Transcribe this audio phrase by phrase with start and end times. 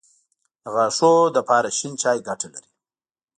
[0.63, 2.71] د غاښونو دپاره شين چای ګټه لري